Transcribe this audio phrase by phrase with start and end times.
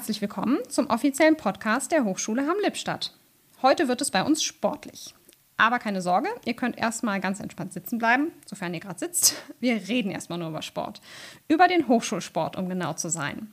[0.00, 3.12] herzlich willkommen zum offiziellen Podcast der Hochschule Hamm-Lippstadt.
[3.60, 5.14] Heute wird es bei uns sportlich.
[5.58, 9.34] Aber keine Sorge, ihr könnt erstmal ganz entspannt sitzen bleiben, sofern ihr gerade sitzt.
[9.60, 11.02] Wir reden erstmal nur über Sport.
[11.48, 13.52] Über den Hochschulsport, um genau zu sein.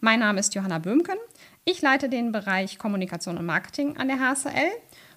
[0.00, 1.18] Mein Name ist Johanna Böhmken.
[1.66, 4.70] Ich leite den Bereich Kommunikation und Marketing an der HSL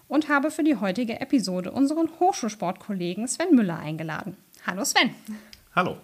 [0.09, 4.35] und habe für die heutige Episode unseren Hochschulsportkollegen Sven Müller eingeladen.
[4.67, 5.16] Hallo Sven.
[5.73, 5.95] Hallo.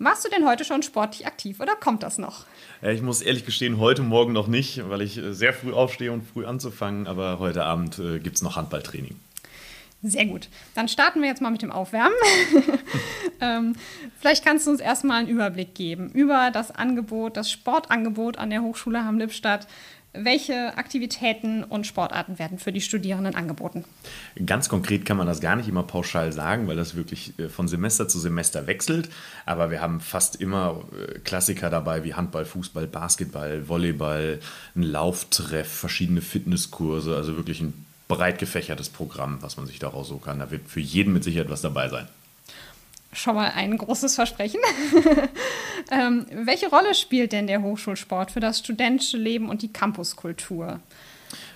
[0.00, 2.44] Warst du denn heute schon sportlich aktiv oder kommt das noch?
[2.82, 6.12] Äh, ich muss ehrlich gestehen, heute Morgen noch nicht, weil ich äh, sehr früh aufstehe
[6.12, 9.16] und früh anzufangen, aber heute Abend äh, gibt es noch Handballtraining.
[10.00, 10.48] Sehr gut.
[10.76, 12.14] Dann starten wir jetzt mal mit dem Aufwärmen.
[13.40, 13.74] ähm,
[14.20, 18.62] vielleicht kannst du uns erstmal einen Überblick geben über das Angebot, das Sportangebot an der
[18.62, 19.66] Hochschule Hamm-Lippstadt
[20.12, 23.84] welche Aktivitäten und Sportarten werden für die Studierenden angeboten?
[24.44, 27.68] Ganz konkret kann man das gar nicht immer pauschal sagen, weil das wirklich äh, von
[27.68, 29.10] Semester zu Semester wechselt.
[29.44, 34.40] Aber wir haben fast immer äh, Klassiker dabei wie Handball, Fußball, Basketball, Volleyball,
[34.74, 40.16] ein Lauftreff, verschiedene Fitnesskurse, also wirklich ein breit gefächertes Programm, was man sich daraus so
[40.16, 40.38] kann.
[40.38, 42.08] Da wird für jeden mit Sicherheit was dabei sein
[43.12, 44.60] schon mal ein großes Versprechen.
[45.90, 50.80] ähm, welche Rolle spielt denn der Hochschulsport für das studentische Leben und die Campuskultur?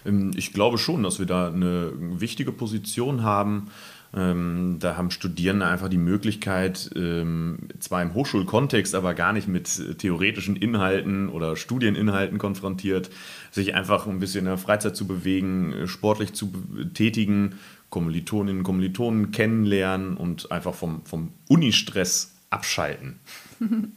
[0.05, 3.71] Ähm, ich glaube schon, dass wir da eine wichtige Position haben.
[4.15, 9.99] Ähm, da haben Studierende einfach die Möglichkeit, ähm, zwar im Hochschulkontext, aber gar nicht mit
[9.99, 13.09] theoretischen Inhalten oder Studieninhalten konfrontiert,
[13.51, 16.53] sich einfach ein bisschen in der Freizeit zu bewegen, sportlich zu
[16.93, 17.55] tätigen
[17.93, 23.21] Kommilitoninnen und Kommilitonen kennenlernen und einfach vom, vom Unistress abschalten.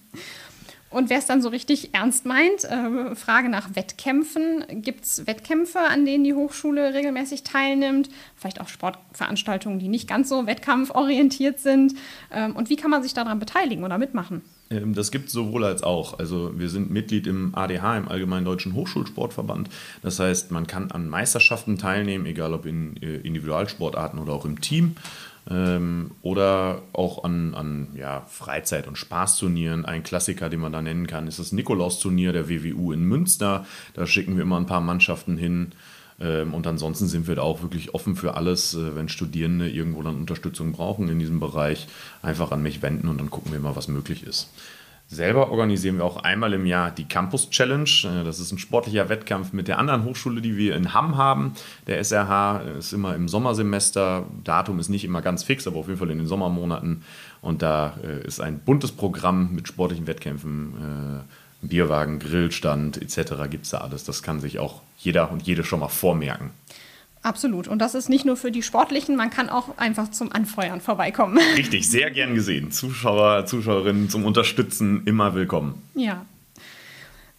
[0.96, 4.64] Und wer es dann so richtig ernst meint, äh, Frage nach Wettkämpfen.
[4.82, 8.10] Gibt es Wettkämpfe, an denen die Hochschule regelmäßig teilnimmt?
[8.38, 11.96] Vielleicht auch Sportveranstaltungen, die nicht ganz so wettkampforientiert sind?
[12.32, 14.42] Ähm, und wie kann man sich daran beteiligen oder mitmachen?
[14.70, 16.18] Ähm, das gibt es sowohl als auch.
[16.18, 19.70] Also wir sind Mitglied im ADH, im Allgemeinen Deutschen Hochschulsportverband.
[20.02, 24.62] Das heißt, man kann an Meisterschaften teilnehmen, egal ob in äh, Individualsportarten oder auch im
[24.62, 24.96] Team.
[25.50, 29.86] Ähm, oder auch an, an ja, Freizeit- und Spaßturnieren.
[29.86, 33.66] Ein Klassiker, den man da nennen kann, ist das Nikolausturnier der WWU in Münster.
[33.94, 35.74] Da schicken wir immer ein paar Mannschaften hin.
[36.20, 40.02] Ähm, und ansonsten sind wir da auch wirklich offen für alles, äh, wenn Studierende irgendwo
[40.02, 41.88] dann Unterstützung brauchen in diesem Bereich,
[42.22, 44.50] einfach an mich wenden und dann gucken wir mal, was möglich ist.
[45.08, 47.90] Selber organisieren wir auch einmal im Jahr die Campus Challenge.
[48.04, 51.54] Äh, das ist ein sportlicher Wettkampf mit der anderen Hochschule, die wir in Hamm haben.
[51.88, 54.26] Der SRH ist immer im Sommersemester.
[54.44, 57.04] Datum ist nicht immer ganz fix, aber auf jeden Fall in den Sommermonaten.
[57.42, 61.24] Und da äh, ist ein buntes Programm mit sportlichen Wettkämpfen
[61.62, 63.34] Bierwagen, Grillstand etc.
[63.50, 64.04] gibt es da alles.
[64.04, 66.52] Das kann sich auch jeder und jede schon mal vormerken.
[67.26, 67.68] Absolut.
[67.68, 71.40] Und das ist nicht nur für die Sportlichen, man kann auch einfach zum Anfeuern vorbeikommen.
[71.58, 72.70] Richtig, sehr gern gesehen.
[72.72, 75.82] Zuschauer, Zuschauerinnen zum Unterstützen immer willkommen.
[75.96, 76.24] Ja.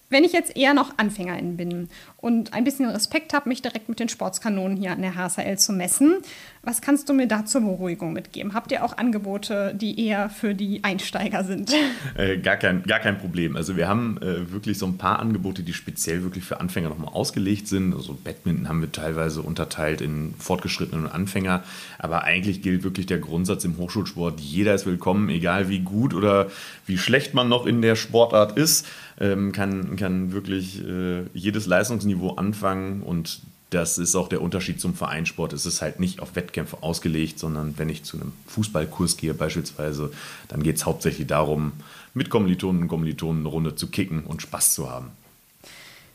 [0.09, 3.99] Wenn ich jetzt eher noch Anfängerin bin und ein bisschen Respekt habe, mich direkt mit
[3.99, 6.19] den Sportskanonen hier an der HSL zu messen,
[6.62, 8.55] was kannst du mir da zur Beruhigung mitgeben?
[8.55, 11.72] Habt ihr auch Angebote, die eher für die Einsteiger sind?
[12.15, 13.56] Äh, gar, kein, gar kein Problem.
[13.56, 17.12] Also wir haben äh, wirklich so ein paar Angebote, die speziell wirklich für Anfänger nochmal
[17.12, 17.95] ausgelegt sind.
[17.95, 21.62] Also Badminton haben wir teilweise unterteilt in Fortgeschrittene und Anfänger.
[21.99, 26.49] Aber eigentlich gilt wirklich der Grundsatz im Hochschulsport, jeder ist willkommen, egal wie gut oder
[26.87, 28.87] wie schlecht man noch in der Sportart ist,
[29.21, 33.41] ähm, kann, kann wirklich äh, jedes Leistungsniveau anfangen und
[33.71, 35.53] das ist auch der Unterschied zum Vereinssport.
[35.53, 40.12] Es ist halt nicht auf Wettkämpfe ausgelegt, sondern wenn ich zu einem Fußballkurs gehe beispielsweise,
[40.49, 41.73] dann geht es hauptsächlich darum,
[42.15, 45.09] mit Kommilitonen und Kommilitonen eine Runde zu kicken und Spaß zu haben.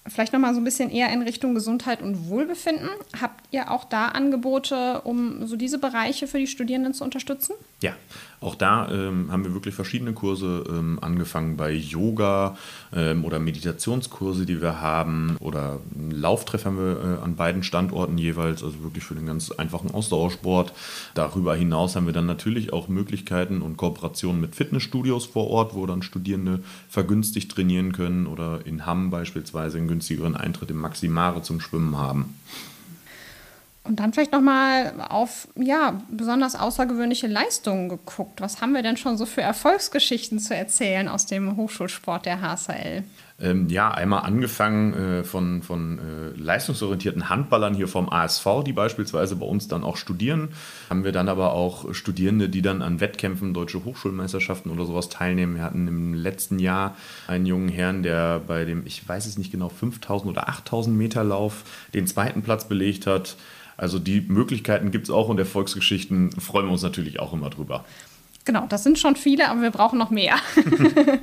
[0.07, 2.89] Vielleicht nochmal so ein bisschen eher in Richtung Gesundheit und Wohlbefinden.
[3.21, 7.53] Habt ihr auch da Angebote, um so diese Bereiche für die Studierenden zu unterstützen?
[7.83, 7.93] Ja,
[8.41, 12.57] auch da ähm, haben wir wirklich verschiedene Kurse ähm, angefangen bei Yoga
[12.91, 18.17] ähm, oder Meditationskurse, die wir haben oder einen Lauftreff haben wir äh, an beiden Standorten
[18.17, 20.73] jeweils, also wirklich für den ganz einfachen Ausdauersport.
[21.13, 25.85] Darüber hinaus haben wir dann natürlich auch Möglichkeiten und Kooperationen mit Fitnessstudios vor Ort, wo
[25.85, 31.59] dann Studierende vergünstigt trainieren können oder in Hamm beispielsweise einen günstigeren Eintritt im Maximare zum
[31.59, 32.39] Schwimmen haben.
[33.83, 38.39] Und dann vielleicht nochmal auf ja, besonders außergewöhnliche Leistungen geguckt.
[38.39, 43.03] Was haben wir denn schon so für Erfolgsgeschichten zu erzählen aus dem Hochschulsport der HSL?
[43.41, 49.35] Ähm, ja, einmal angefangen äh, von, von äh, leistungsorientierten Handballern hier vom ASV, die beispielsweise
[49.35, 50.49] bei uns dann auch studieren.
[50.89, 55.55] Haben wir dann aber auch Studierende, die dann an Wettkämpfen, deutsche Hochschulmeisterschaften oder sowas teilnehmen.
[55.55, 56.95] Wir hatten im letzten Jahr
[57.27, 61.23] einen jungen Herrn, der bei dem, ich weiß es nicht genau, 5000 oder 8000 Meter
[61.23, 61.63] Lauf
[61.95, 63.37] den zweiten Platz belegt hat.
[63.75, 67.85] Also die Möglichkeiten gibt es auch und Erfolgsgeschichten freuen wir uns natürlich auch immer drüber.
[68.45, 70.35] Genau, das sind schon viele, aber wir brauchen noch mehr.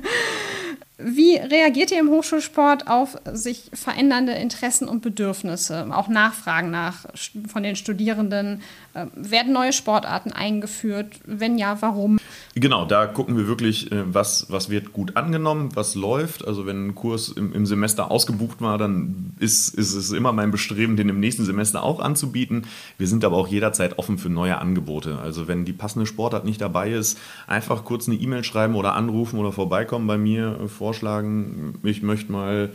[1.01, 7.05] Wie reagiert ihr im Hochschulsport auf sich verändernde Interessen und Bedürfnisse, auch Nachfragen nach
[7.47, 8.61] von den Studierenden?
[8.93, 11.15] Äh, werden neue Sportarten eingeführt?
[11.25, 12.18] Wenn ja, warum?
[12.59, 16.45] Genau, da gucken wir wirklich, äh, was, was wird gut angenommen, was läuft.
[16.45, 20.51] Also wenn ein Kurs im, im Semester ausgebucht war, dann ist, ist es immer mein
[20.51, 22.63] Bestreben, den im nächsten Semester auch anzubieten.
[22.97, 25.19] Wir sind aber auch jederzeit offen für neue Angebote.
[25.19, 27.17] Also wenn die passende Sportart nicht dabei ist,
[27.47, 32.31] einfach kurz eine E-Mail schreiben oder anrufen oder vorbeikommen bei mir, äh, vorschlagen, ich möchte
[32.31, 32.71] mal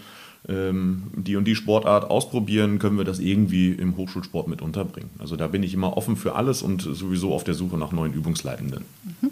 [0.48, 5.10] ähm, die und die Sportart ausprobieren, können wir das irgendwie im Hochschulsport mit unterbringen.
[5.18, 8.14] Also da bin ich immer offen für alles und sowieso auf der Suche nach neuen
[8.14, 8.84] Übungsleitenden.
[9.20, 9.30] Mhm.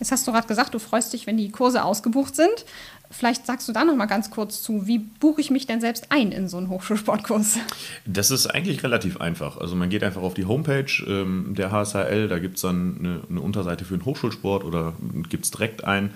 [0.00, 2.64] Jetzt hast du gerade gesagt, du freust dich, wenn die Kurse ausgebucht sind.
[3.10, 6.06] Vielleicht sagst du da noch mal ganz kurz zu, wie buche ich mich denn selbst
[6.10, 7.58] ein in so einen Hochschulsportkurs?
[8.06, 9.58] Das ist eigentlich relativ einfach.
[9.58, 13.20] Also man geht einfach auf die Homepage ähm, der HSHL, da gibt es dann eine,
[13.28, 14.94] eine, Unterseite für den Hochschulsport oder
[15.28, 16.14] gibt es direkt ein.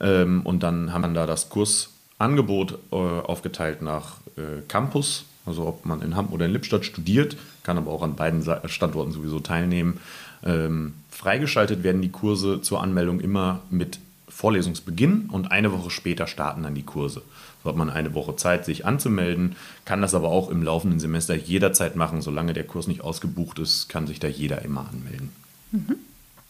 [0.00, 5.86] Ähm, und dann haben wir da das Kursangebot äh, aufgeteilt nach äh, Campus, also ob
[5.86, 10.00] man in Hamm oder in Lippstadt studiert, kann aber auch an beiden Standorten sowieso teilnehmen.
[10.44, 13.98] Ähm, freigeschaltet werden die Kurse zur Anmeldung immer mit
[14.28, 17.22] Vorlesungsbeginn und eine Woche später starten dann die Kurse.
[17.62, 21.34] So hat man eine Woche Zeit, sich anzumelden, kann das aber auch im laufenden Semester
[21.34, 22.22] jederzeit machen.
[22.22, 25.30] Solange der Kurs nicht ausgebucht ist, kann sich da jeder immer anmelden.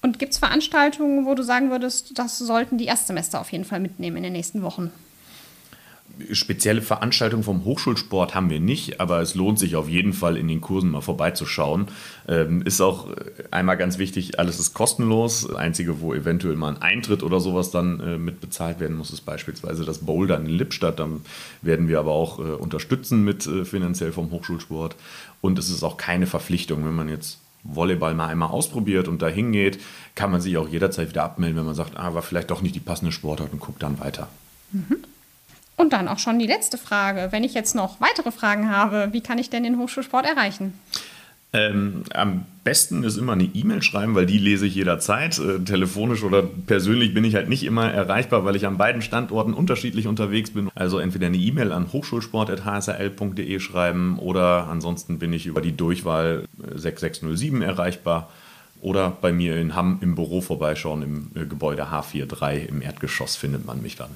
[0.01, 3.81] Und gibt es Veranstaltungen, wo du sagen würdest, das sollten die Erstsemester auf jeden Fall
[3.81, 4.91] mitnehmen in den nächsten Wochen?
[6.33, 10.49] Spezielle Veranstaltungen vom Hochschulsport haben wir nicht, aber es lohnt sich auf jeden Fall in
[10.49, 11.89] den Kursen mal vorbeizuschauen.
[12.29, 13.15] Ähm, ist auch äh,
[13.51, 15.47] einmal ganz wichtig, alles ist kostenlos.
[15.47, 19.13] Das Einzige, wo eventuell mal ein Eintritt oder sowas dann äh, mit bezahlt werden muss,
[19.13, 20.99] ist beispielsweise das Boulder in Lippstadt.
[20.99, 21.23] Dann
[21.63, 24.97] werden wir aber auch äh, unterstützen mit äh, finanziell vom Hochschulsport.
[25.41, 29.29] Und es ist auch keine Verpflichtung, wenn man jetzt Volleyball mal einmal ausprobiert und da
[29.29, 29.81] hingeht,
[30.15, 32.75] kann man sich auch jederzeit wieder abmelden, wenn man sagt, ah, war vielleicht doch nicht
[32.75, 34.29] die passende Sportart und guckt dann weiter.
[34.73, 34.99] Mhm.
[35.77, 37.29] Und dann auch schon die letzte Frage.
[37.31, 40.75] Wenn ich jetzt noch weitere Fragen habe, wie kann ich denn den Hochschulsport erreichen?
[41.55, 45.39] Ähm, am besten ist immer eine E-Mail schreiben, weil die lese ich jederzeit.
[45.39, 49.53] Äh, telefonisch oder persönlich bin ich halt nicht immer erreichbar, weil ich an beiden Standorten
[49.53, 50.71] unterschiedlich unterwegs bin.
[50.75, 56.45] Also entweder eine E-Mail an hochschulsport.hsl.de schreiben oder ansonsten bin ich über die Durchwahl
[56.75, 58.31] 6607 äh, erreichbar
[58.81, 63.67] oder bei mir in Hamm im Büro vorbeischauen im äh, Gebäude H43 im Erdgeschoss findet
[63.67, 64.11] man mich dann.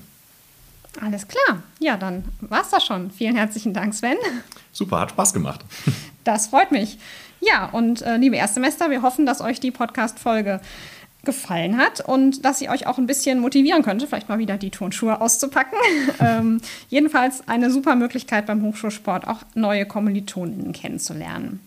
[1.00, 1.62] Alles klar.
[1.78, 3.10] Ja, dann war's das schon.
[3.10, 4.16] Vielen herzlichen Dank, Sven.
[4.72, 5.64] Super, hat Spaß gemacht.
[6.24, 6.98] Das freut mich.
[7.38, 10.60] Ja, und äh, liebe Erstsemester, wir hoffen, dass euch die Podcast-Folge
[11.26, 14.70] gefallen hat und dass sie euch auch ein bisschen motivieren könnte, vielleicht mal wieder die
[14.70, 15.78] Turnschuhe auszupacken.
[16.20, 21.60] ähm, jedenfalls eine super Möglichkeit beim Hochschulsport auch neue Kommilitoninnen kennenzulernen.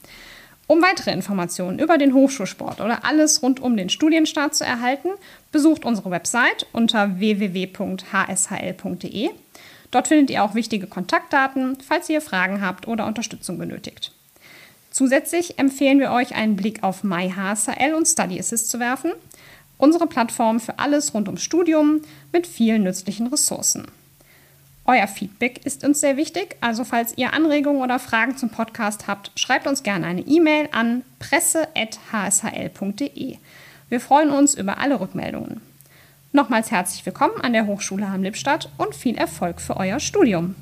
[0.69, 5.10] Um weitere Informationen über den Hochschulsport oder alles rund um den Studienstart zu erhalten,
[5.51, 8.12] besucht unsere Website unter www.hshl.de.
[9.89, 14.12] Dort findet ihr auch wichtige Kontaktdaten, falls ihr Fragen habt oder Unterstützung benötigt.
[14.92, 19.13] Zusätzlich empfehlen wir euch, einen Blick auf MyHSL und Study Assist zu werfen,
[19.80, 22.01] unsere Plattform für alles rund ums Studium
[22.31, 23.88] mit vielen nützlichen Ressourcen.
[24.89, 29.31] Euer Feedback ist uns sehr wichtig, also falls ihr Anregungen oder Fragen zum Podcast habt,
[29.36, 31.78] schreibt uns gerne eine E-Mail an presse.hshl.de.
[33.90, 35.61] Wir freuen uns über alle Rückmeldungen.
[36.31, 40.56] Nochmals herzlich willkommen an der Hochschule Hamm-Lippstadt und viel Erfolg für euer Studium.